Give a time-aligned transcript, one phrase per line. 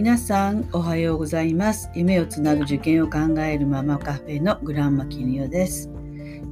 [0.00, 1.90] 皆さんおはようございます。
[1.94, 5.90] 夢をつなぐ受験を考えるママカフェのグランマキニオです。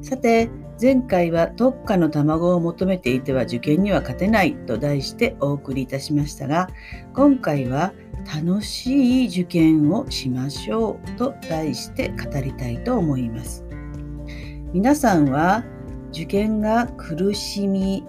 [0.03, 6.69] さて前回は特化の卵を求めていては受験には勝てないと題してお送りいたしましたが
[7.15, 7.95] 今回は
[8.27, 13.65] 楽しい受験をしましょうと題して語りたいと思います。
[14.75, 15.65] 皆さんは
[16.11, 18.05] 受験が苦しみ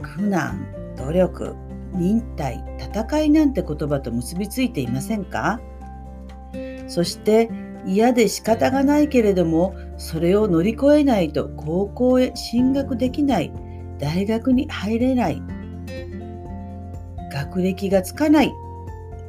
[0.00, 1.56] 苦難努力
[1.92, 5.60] 忍耐戦いなんて言葉と結びついていませんか？
[6.88, 7.50] そして
[7.86, 13.52] 嫌で仕方がないけれどもそれを乗り越えないと高校へ進学できない
[13.98, 15.42] 大学に入れない
[17.32, 18.52] 学歴がつかない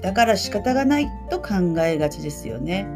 [0.02, 2.88] だから仕方がないと考えがちですよね。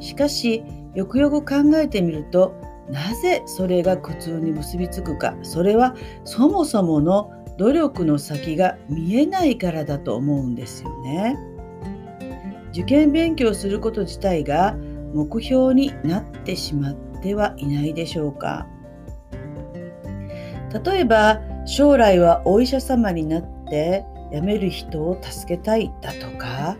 [0.00, 0.62] しかし
[0.94, 2.54] よくよく考えてみると
[2.90, 11.36] なぜそれが苦痛に結びつくかそれはそもそもの努力の先が見えないからだと思うんですよね。
[12.70, 14.76] 受験勉強すること自体が
[15.12, 18.66] 目標になってしまってはいないでしょうか。
[20.84, 26.76] 例えば将来はお医者様になって辞める人を助けたいだとか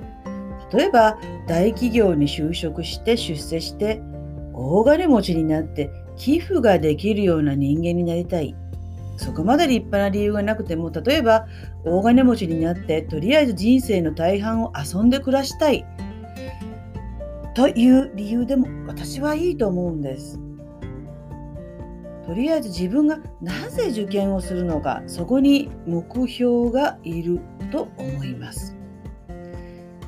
[0.72, 4.02] 例えば大企業に就職して出世して
[4.52, 8.54] 大金持ちになって寄付ができるような人間になりたい
[9.18, 11.46] そこまで立派な理由がなくても例えば
[11.84, 15.84] 大金持ちになってとりあえず人生の大半を遊んで暮らしたい
[17.54, 20.40] という理由でも私はいいと思うんです。
[22.24, 27.40] とりあえず自分がなぜ受験をするのかそこに目標がいる
[27.72, 28.76] と思います。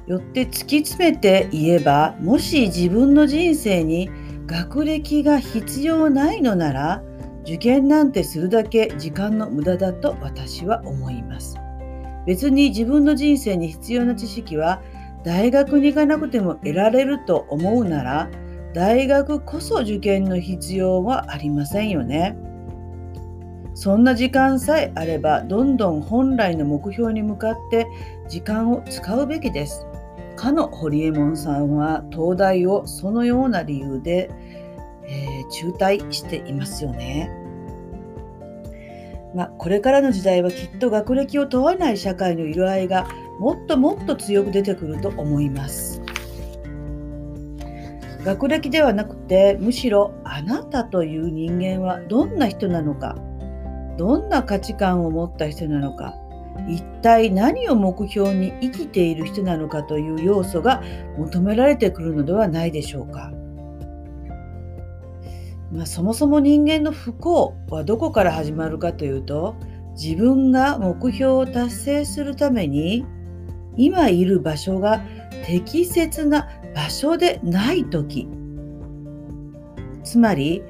[0.06, 4.11] よって突き詰めて言えばもし自分の人生に
[4.47, 7.03] 学歴が必要ないのなら
[7.42, 11.56] 受験なんてするだけ時間の無駄だと私は思います。
[12.27, 14.82] 別に自分の人生に必要な知識は
[15.24, 18.31] 大学に行かなくても得られると思うなら
[18.75, 22.37] 大学こそ受験の必要はありませんよね。
[23.75, 27.86] そんな時間さえあればどんどん本来の目標に向かって
[28.28, 29.86] 時間を使うべきです。
[30.36, 34.31] かの堀エモ門さんは東大をそのような理由で
[35.10, 37.31] えー、中退していますよね。
[39.34, 46.03] まあ、これからの時代はきっと学歴を問わない社会の色合いがもっともっと強く出てくると思います。
[48.25, 53.16] 学歴ではなくてむしろあなたという人間はどんな人なのか
[53.97, 56.15] どんな価値観を持った人なのか
[56.69, 60.82] 一体何を目標に生きている人なのかという要素が
[61.16, 63.32] 求められてくるのではないでしょうか。
[65.72, 69.54] まあ、そもそも人間の不幸はどこから始まるかというと
[69.92, 73.06] 自分が目標を達成するために
[73.76, 75.00] 今いる場所が
[75.44, 78.28] 適切な場所でない時
[80.03, 80.62] つまり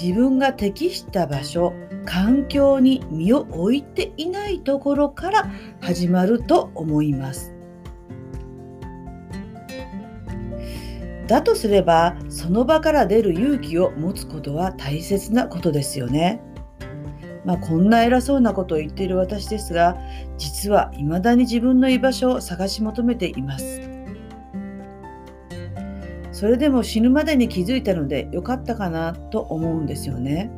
[0.00, 1.72] 自分が適した場所
[2.04, 7.57] 環境に身を置いていないところから始まると思います。
[11.28, 16.40] だとすればその場から出る勇気を持つことは大切なことですよね。
[17.44, 19.96] まあ、こんな偉そうなことを言っている私ですが
[20.36, 23.80] 実は未だに自分の居場所を探し求めています。
[26.32, 30.50] それでも死ぬまでに気づいたのでよかったかなと思うんですよね。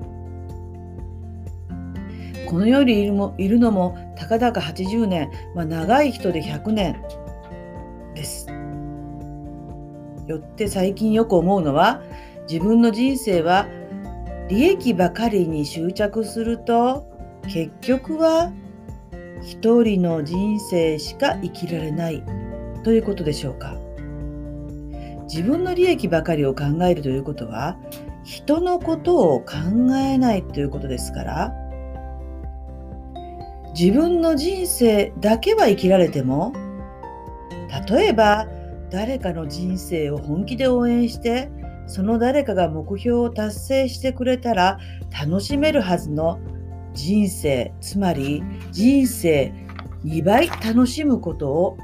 [2.48, 7.02] この世にいるもいるのもたかだか80年、まあ、長い人で100年
[8.14, 8.59] です。
[10.30, 12.02] よって最近よく思うのは
[12.48, 13.66] 自分の人生は
[14.48, 17.06] 利益ばかりに執着すると
[17.44, 18.52] 結局は
[19.42, 22.22] 一人の人生しか生きられない
[22.84, 23.76] ということでしょうか。
[25.30, 27.76] 自分の利益ばかりを考えるということは
[28.24, 29.54] 人のことを考
[29.94, 31.54] えないということですから
[33.72, 36.52] 自分の人生だけは生きられても
[37.88, 38.48] 例えば
[38.90, 41.50] 誰かの人生を本気で応援して
[41.86, 44.78] その誰かが目標を達成してくれたら
[45.10, 46.40] 楽しめるはずの
[46.94, 48.42] 人生つまり
[48.72, 49.52] 人生
[50.04, 51.78] 2倍楽しむことを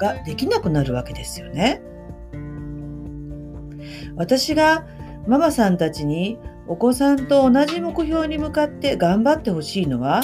[0.00, 1.82] ができなくなるわけですよね。
[4.16, 4.86] 私が
[5.26, 10.22] ママさんたちにお子さんと同じ目標に向かって頑張ってほしいのは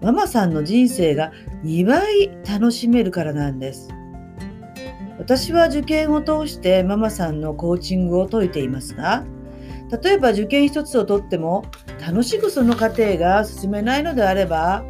[0.00, 1.32] ママさんの人生が
[1.64, 3.88] 2倍楽しめるからなんです。
[5.18, 9.24] 私は受験を通してママさんのコーチングを解いていますが
[10.02, 11.64] 例えば受験一つをとっても
[12.00, 14.84] 楽しくその過程が進めないのであれば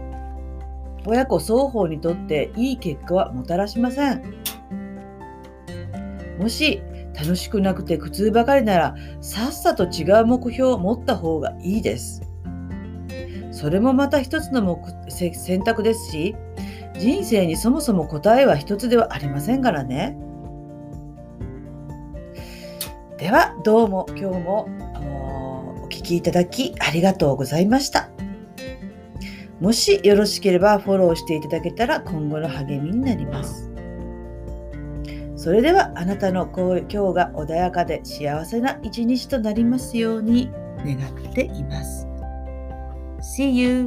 [1.05, 4.23] 親子双方にとっていい結果はもたらしません
[6.39, 6.81] もし
[7.15, 12.23] 楽しくなくて苦痛ばかりならさっさと違う目標を持った方がいいです。
[13.53, 16.35] それもまた一つの目選択ですし
[16.99, 20.17] 人生にそもそも答えは一つではありませんからね。
[23.19, 24.69] ではどうも今日も
[25.85, 28.09] お聴きいただきありがとうございました。
[29.61, 33.71] もしよろしければフォローしていただけたら今後の励みになります。
[35.37, 40.51] それではあなたの今日が穏やかで幸せな一日となりますように
[40.85, 42.07] 願っています。
[43.21, 43.87] See you!